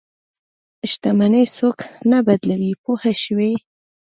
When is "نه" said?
2.09-2.17